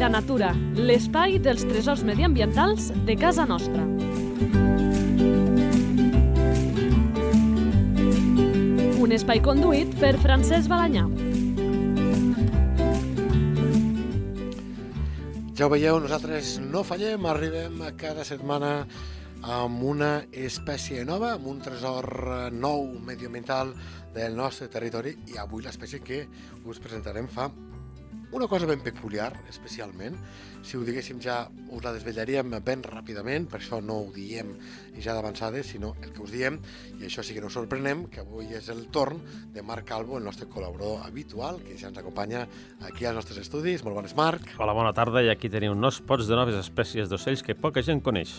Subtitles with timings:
[0.00, 3.82] Vida Natura, l'espai dels tresors mediambientals de casa nostra.
[8.96, 11.04] Un espai conduït per Francesc Balanyà.
[15.52, 18.86] Ja ho veieu, nosaltres no fallem, arribem cada setmana
[19.44, 22.08] amb una espècie nova, amb un tresor
[22.56, 23.76] nou medioambiental
[24.16, 26.24] del nostre territori i avui l'espècie que
[26.64, 27.50] us presentarem fa
[28.32, 30.16] una cosa ben peculiar, especialment.
[30.62, 34.52] Si ho diguéssim ja us la desvetllaríem ben ràpidament, per això no ho diem
[35.00, 36.60] ja d'avançades, sinó el que us diem,
[37.00, 39.18] i això sí que no us sorprenem, que avui és el torn
[39.54, 42.46] de Marc Calvo, el nostre col·laborador habitual, que ja ens acompanya
[42.86, 43.84] aquí als nostres estudis.
[43.84, 44.54] Molt bones, Marc.
[44.58, 48.04] Hola, bona tarda, i aquí teniu nous pots de noves espècies d'ocells que poca gent
[48.04, 48.36] coneix.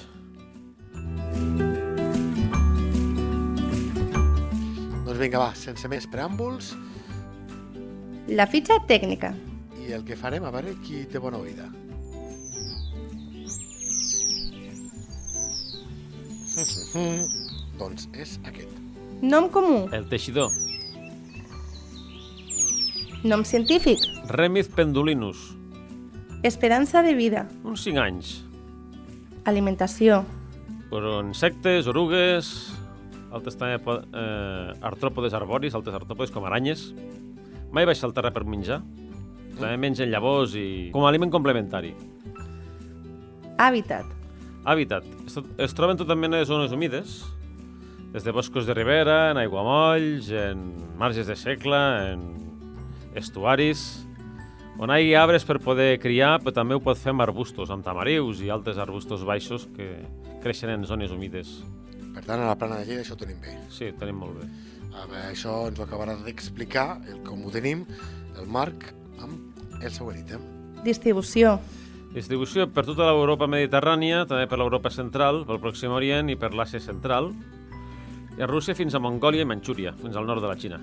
[5.02, 6.76] Doncs vinga, va, sense més preàmbuls,
[8.32, 9.34] La fitxa tècnica.
[9.92, 11.68] I el que farem, a veure qui té bona oïda.
[17.80, 18.78] doncs és aquest.
[19.22, 19.86] Nom comú.
[19.94, 20.50] El teixidor,
[23.22, 24.02] Nom científic.
[24.34, 25.38] Remith pendulinus,
[26.42, 27.46] Esperança de vida.
[27.64, 28.32] uns 5 anys.
[29.46, 30.24] Alimentació.
[30.90, 32.74] Però insectes, orugues,
[33.30, 36.96] altres també eh, artròpodes arboris, altres artròpodes com aranyes.
[37.72, 38.82] Mai baixa al terra per menjar.
[39.62, 40.90] També mengen llavors i...
[40.94, 41.94] com a aliment complementari.
[43.62, 44.06] Hàbitat.
[44.66, 45.06] Hàbitat.
[45.28, 47.20] Es, tot- es troben tota mena de zones humides,
[48.12, 50.64] des de boscos de ribera, en aiguamolls, en
[51.00, 51.80] marges de segle,
[52.14, 52.26] en
[53.16, 53.84] estuaris,
[54.82, 57.86] on hi ha arbres per poder criar, però també ho pot fer amb arbustos, amb
[57.86, 59.92] tamarius i altres arbustos baixos que
[60.42, 61.60] creixen en zones humides.
[62.16, 63.54] Per tant, a la plana de Lleida això ho tenim bé.
[63.72, 64.48] Sí, ho tenim molt bé.
[64.92, 67.86] A veure, això ens ho acabarà d'explicar, el com ho tenim,
[68.42, 68.90] el Marc,
[69.22, 69.51] amb
[69.90, 70.44] el següent ítem.
[70.86, 71.60] Distribució.
[72.12, 76.82] Distribució per tota l'Europa mediterrània, també per l'Europa central, pel Pròxim Orient i per l'Àsia
[76.84, 77.32] central,
[78.36, 80.82] i a Rússia fins a Mongòlia i Manxúria, fins al nord de la Xina.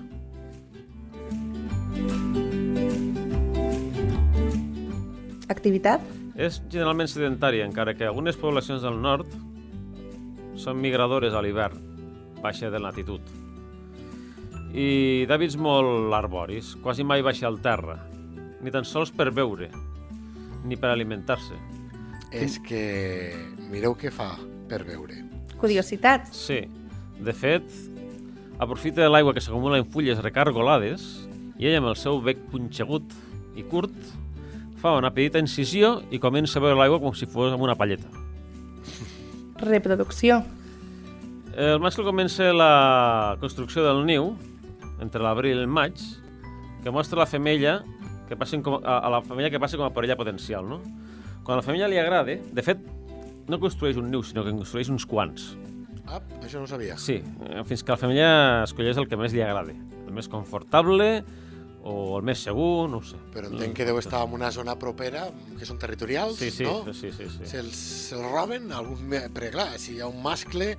[5.49, 6.01] Activitat.
[6.39, 9.29] És generalment sedentària, encara que algunes poblacions del nord
[10.59, 11.81] són migradores a l'hivern,
[12.41, 13.21] baixa de latitud.
[14.73, 17.97] I d'hàbits molt arboris, quasi mai baixa al terra,
[18.61, 19.69] ni tan sols per beure,
[20.65, 21.57] ni per alimentar-se.
[22.31, 22.81] És que
[23.71, 24.35] mireu què fa
[24.69, 25.17] per veure.
[25.59, 26.35] Curiositats.
[26.47, 26.61] Sí,
[27.19, 27.65] de fet,
[28.61, 31.07] aprofita l'aigua que s'acumula en fulles recargolades
[31.59, 33.15] i ella amb el seu bec punxegut
[33.59, 33.95] i curt
[34.79, 38.07] fa una petita incisió i comença a veure l'aigua com si fos amb una palleta.
[39.71, 40.39] Reproducció.
[41.59, 44.31] El mascle comença la construcció del niu
[45.03, 45.99] entre l'abril i el maig,
[46.83, 47.79] que mostra la femella
[48.29, 50.79] que passen com, a, a la femella que passa com a parella potencial, no?
[51.43, 52.85] Quan a la femella li agrada, de fet,
[53.49, 55.51] no construeix un niu, sinó que en construeix uns quants.
[56.09, 56.95] Ah, això no ho sabia.
[56.97, 57.19] Sí,
[57.49, 58.31] eh, fins que la femella
[58.65, 59.73] escolleix el que més li agrada.
[60.05, 61.09] El més confortable
[61.89, 63.17] o el més segur, no ho sé.
[63.33, 66.81] Però entenc que deu estar en una zona propera, que són territorials, Sí, sí, no?
[66.93, 67.45] sí, sí, sí.
[67.49, 67.77] Se'ls
[68.09, 69.05] se roben, algun...
[69.33, 70.73] perquè clar, si hi ha un mascle,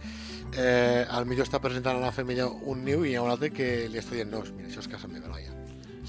[0.59, 3.51] eh, al millor està presentant a la femella un niu i hi ha un altre
[3.55, 5.50] que li està dient no, mira, això és casa meva, noia.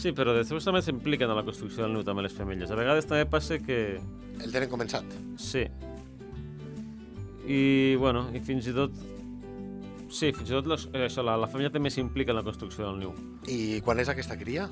[0.02, 2.72] Sí, però després també s'impliquen en la construcció del niu també les femelles.
[2.74, 4.00] A vegades també passa que
[4.42, 5.06] El tenen començat.
[5.38, 5.68] Sí.
[7.46, 7.62] I,
[8.02, 8.96] bueno, i fins i tot...
[10.10, 12.98] Sí, fins i tot les, això, la, la família també s'implica en la construcció del
[13.04, 13.14] niu.
[13.46, 14.66] I quan és aquesta cria?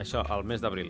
[0.00, 0.88] Això, al mes d'abril.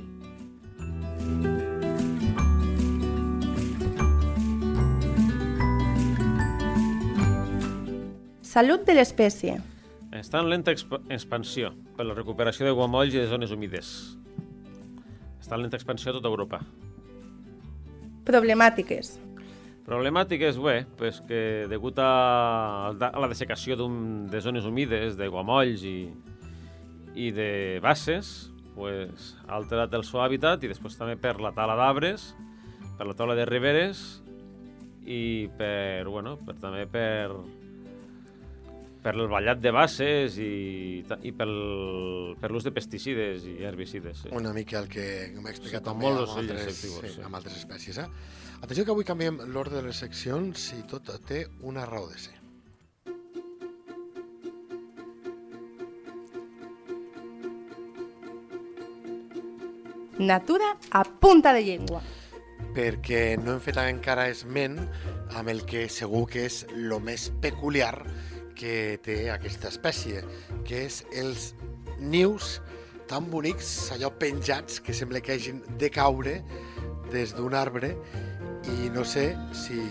[8.54, 9.58] Salut de l'espècie.
[10.14, 13.88] Està en lenta exp expansió per la recuperació de guamolls i de zones humides.
[15.42, 16.60] Està en lenta expansió a tota Europa.
[18.24, 19.16] Problemàtiques.
[19.84, 25.98] Problemàtiques, bé, pues que degut a, a la dessecació de zones humides, de guamolls i,
[27.18, 27.50] i de
[27.84, 28.30] basses,
[28.78, 32.30] pues, ha alterat el seu hàbitat i després també per la tala d'arbres,
[32.96, 34.22] per la tala de riberes
[35.04, 37.34] i per, bueno, per, també per,
[39.04, 41.52] per el ballat de basses i, i pel,
[42.40, 44.22] per l'ús de pesticides i herbicides.
[44.24, 44.30] Sí.
[44.32, 45.04] Una mica el que
[45.36, 47.20] m'ha explicat Sí, també amb altres, sí, sí.
[47.26, 48.00] amb altres espècies.
[48.00, 48.08] Eh?
[48.64, 52.38] Atenció que avui canviem l'ordre de les seccions i tot té una raó de ser.
[60.18, 62.02] Natura a punta de llengua.
[62.74, 64.80] perquè no hem fet encara esment
[65.38, 67.92] amb el que segur que és el més peculiar
[68.64, 70.22] que té aquesta espècie,
[70.64, 71.50] que és els
[72.00, 72.62] nius
[73.10, 76.38] tan bonics, allò penjats, que sembla que hagin de caure
[77.12, 77.92] des d'un arbre
[78.72, 79.82] i no sé si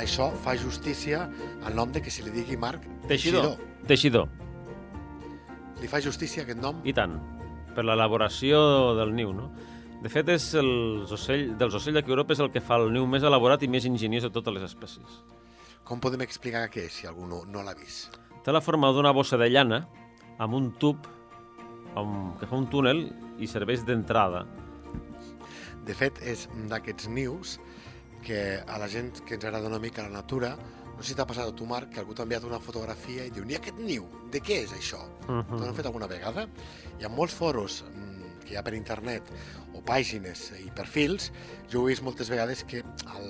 [0.00, 1.26] això fa justícia
[1.68, 3.58] al nom de que se li digui Marc Teixidor.
[3.88, 4.28] Teixidor,
[5.78, 6.80] Li fa justícia aquest nom?
[6.88, 7.18] i tant,
[7.76, 9.50] per l'elaboració del niu, no?
[10.02, 13.04] De fet, és els ocell, dels ocells d'aquí Europa és el que fa el niu
[13.06, 15.20] més elaborat i més ingeniós de totes les espècies.
[15.88, 18.18] Com podem explicar què és, si algú no, no l'ha vist?
[18.44, 19.86] Té la forma d'una bossa de llana
[20.38, 21.06] amb un tub
[21.96, 23.06] amb, que fa un túnel
[23.40, 24.44] i serveix d'entrada.
[25.88, 27.56] De fet, és d'aquests nius
[28.26, 30.52] que a la gent que ens agrada una mica la natura,
[30.98, 33.32] no sé si t'ha passat a tu, Marc, que algú t'ha enviat una fotografia i
[33.32, 35.00] diu, ni aquest niu, de què és això?
[35.24, 35.68] Uh T'ho -huh.
[35.68, 36.48] han fet alguna vegada?
[36.98, 38.17] Hi ha molts foros mm,
[38.48, 39.28] que hi ha per internet
[39.76, 41.28] o pàgines i perfils,
[41.70, 43.28] jo he vist moltes vegades que el,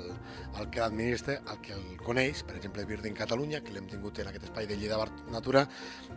[0.60, 4.30] el que l'administra, el que el coneix, per exemple Birding Catalunya, que l'hem tingut en
[4.30, 5.66] aquest espai de Lleida Bar Natura,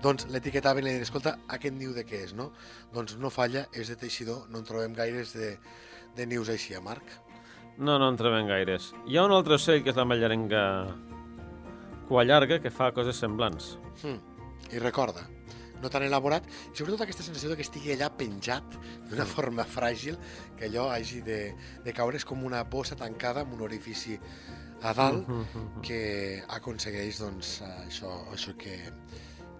[0.05, 2.51] doncs l'etiquetaven i escolta, aquest niu de què és, no?
[2.93, 5.55] Doncs no falla, és de teixidor, no en trobem gaires de,
[6.17, 7.17] de nius així, a Marc.
[7.77, 8.91] No, no en trobem gaires.
[9.09, 10.63] Hi ha un altre ocell, que és la mallarenga
[12.09, 13.77] cua llarga, que fa coses semblants.
[14.03, 14.19] Hmm.
[14.71, 15.23] I recorda,
[15.81, 18.77] no tan elaborat, i sobretot aquesta sensació de que estigui allà penjat
[19.09, 20.19] d'una forma fràgil,
[20.57, 21.41] que allò hagi de,
[21.85, 24.17] de caure, és com una bossa tancada amb un orifici
[24.81, 25.27] a dalt
[25.85, 26.01] que
[26.57, 28.77] aconsegueix doncs, això, això que,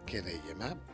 [0.09, 0.65] que dèiem.
[0.65, 0.91] Eh?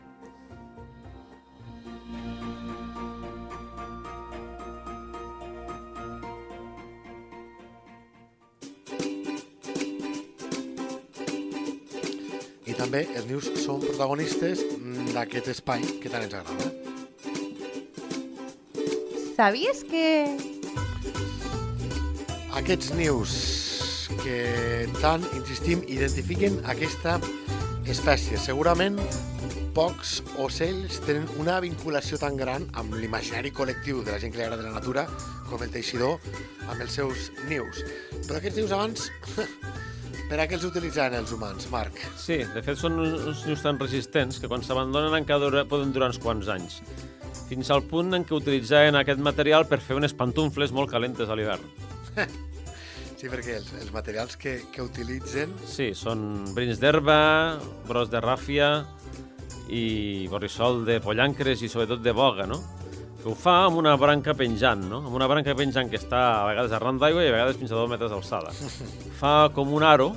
[12.88, 14.62] També els nius són protagonistes
[15.12, 16.68] d'aquest espai que tant ens agrada.
[19.36, 20.06] ¿Sabías que
[22.58, 23.34] Aquests nius
[24.22, 27.18] que tant insistim identifiquen aquesta
[27.86, 28.40] espècie.
[28.40, 28.96] Segurament
[29.76, 34.48] pocs ocells tenen una vinculació tan gran amb l'imaginari col·lectiu de la gent que li
[34.48, 35.04] agrada la natura
[35.50, 36.16] com el teixidor
[36.66, 37.84] amb els seus nius.
[38.24, 39.10] Però aquests nius abans,
[40.28, 42.00] per a què els utilitzaven els humans, Marc?
[42.20, 46.10] Sí, de fet són uns nius tan resistents que quan s'abandonen encara dura, poden durar
[46.12, 46.82] uns quants anys.
[47.48, 51.38] Fins al punt en què utilitzaven aquest material per fer unes pantufles molt calentes a
[51.38, 51.64] l'hivern.
[53.18, 56.20] Sí, perquè els, els materials que, que utilitzen Sí, són
[56.54, 57.16] brins d'herba,
[57.88, 58.68] bros de ràfia
[59.74, 62.60] i borrissol de pollancres i sobretot de boga, no?
[63.18, 65.00] Que ho fa amb una branca penjant, no?
[65.08, 67.78] Amb una branca penjant que està a vegades arran d'aigua i a vegades fins a
[67.80, 68.52] dos metres d'alçada.
[69.20, 70.12] Fa com un aro,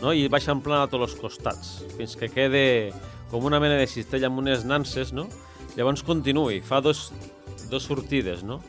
[0.00, 0.14] no?
[0.16, 2.64] I baixa en plana a tots els costats, fins que quede
[3.30, 5.28] com una mena de cistella amb unes nanses, no?
[5.76, 7.10] Llavors continuï, fa dos,
[7.70, 8.60] dos sortides, no?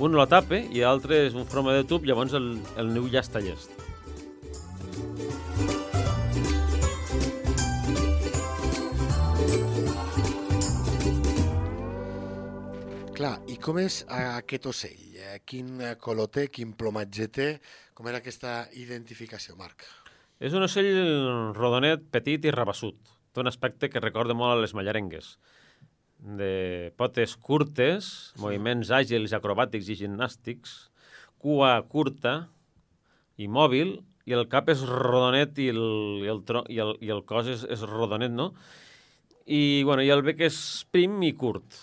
[0.00, 3.20] Un la tape i l'altre és un forma de tub, llavors el, el niu ja
[3.20, 3.72] està llest.
[13.20, 15.00] Clar, i com és eh, aquest ocell?
[15.20, 17.48] Eh, Quin eh, color té, quin plomatge té?
[17.92, 19.84] Com era aquesta identificació, Marc?
[20.40, 20.88] És un ocell
[21.52, 22.96] rodonet, petit i rabassut.
[23.34, 25.34] Té un aspecte que recorda molt a les mallarengues.
[26.40, 28.08] De potes curtes,
[28.40, 30.78] moviments àgils, acrobàtics i gimnàstics,
[31.44, 32.34] cua curta
[33.36, 35.84] i mòbil, i el cap és rodonet i el,
[36.24, 38.54] i el, tro, i el, i el cos és, és rodonet, no?
[39.44, 41.82] I, bueno, i el bec és prim i curt.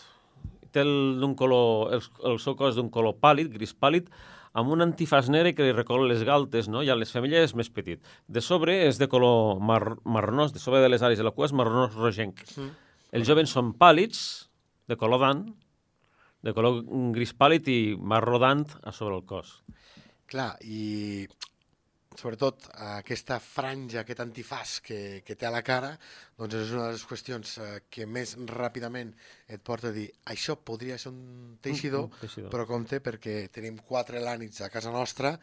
[0.74, 4.10] Té el, d'un color, el, el seu cos d'un color pàl·lid, gris pàl·lid,
[4.58, 6.82] amb un antifàs negre que li recorda les galtes, no?
[6.82, 8.02] i a les femelles és més petit.
[8.28, 11.50] De sobre és de color mar marronós, de sobre de les àrees de la cua
[11.50, 12.42] és marronós rogenc.
[12.58, 12.74] Mm.
[13.18, 14.22] Els jovens són pàl·lids,
[14.88, 15.44] de color d'ant,
[16.44, 16.82] de color
[17.16, 19.60] gris pàl·lid i marró d'ant a sobre el cos.
[20.28, 21.28] Clar, i
[22.18, 22.66] sobretot
[22.98, 25.92] aquesta franja, aquest antifàs que, que té a la cara,
[26.38, 29.14] doncs és una de les qüestions eh, que més ràpidament
[29.48, 32.50] et porta a dir això podria ser un teixidor, Mm, mm, teixidor.
[32.52, 35.38] però compte perquè tenim quatre lànits a casa nostra,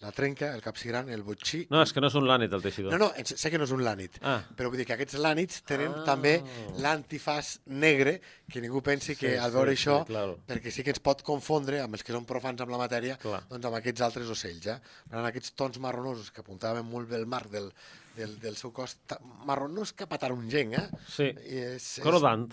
[0.00, 1.66] la trenca, el capsigran, el botxí...
[1.68, 2.92] No, és que no és un lànit, el teixidor.
[2.94, 5.18] no, no, en- sé que no és un lànit, Ah, però vull dir que aquests
[5.20, 6.04] lànits tenen Ah.
[6.06, 6.38] també
[6.80, 8.14] l'antifàs negre,
[8.48, 10.38] que ningú pensi que Sí, al veure sí, això, sí, claro.
[10.48, 13.42] perquè sí que ens pot confondre amb els que són profans amb la matèria, Clar.
[13.50, 14.66] doncs amb aquests altres ocells.
[14.66, 14.78] Eh?
[15.10, 17.70] Tant, aquests tons marronosos que apuntaven molt bé el marc del,
[18.16, 18.96] del, del seu cos,
[19.44, 20.88] marronós cap a tarongenc, eh?
[21.08, 21.28] sí.
[21.44, 22.48] És, d'ant.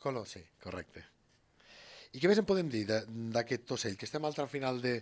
[0.00, 1.04] Color, sí, correcte.
[2.14, 3.96] I què més en podem dir d'aquest ocell?
[3.98, 5.00] Que estem al final de,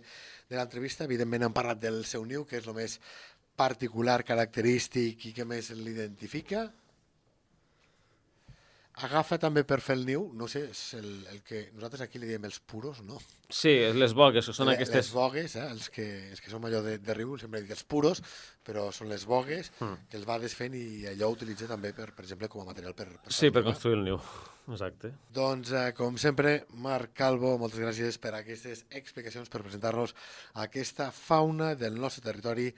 [0.49, 2.97] de l'entrevista, evidentment hem parlat del seu niu, que és el més
[3.55, 6.65] particular, característic i que més l'identifica.
[9.05, 12.29] Agafa també per fer el niu, no sé, és el, el que nosaltres aquí li
[12.29, 13.19] diem els puros, no?
[13.51, 15.09] Sí, les bogues, que són aquestes...
[15.09, 15.65] Les bogues, eh?
[15.67, 18.23] els, que, els que som allò de, de riu, sempre dic els puros,
[18.65, 19.71] però són les bogues
[20.09, 22.97] que els va desfent i allò ho utilitza també, per, per exemple, com a material
[22.97, 23.07] per...
[23.23, 24.19] per Sí, per construir el niu.
[24.73, 25.11] Exacte.
[25.33, 30.15] Doncs, eh, com sempre, Marc Calvo, moltes gràcies per aquestes explicacions, per presentar-nos
[30.63, 32.71] aquesta fauna del nostre territori,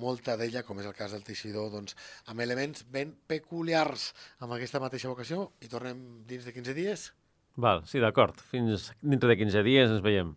[0.00, 1.96] molta d'ella, com és el cas del teixidor, doncs,
[2.28, 4.10] amb elements ben peculiars
[4.44, 7.08] amb aquesta mateixa vocació, i tornem dins de 15 dies.
[7.60, 8.38] Val, sí, d'acord.
[8.52, 10.36] Fins dintre de 15 dies ens veiem.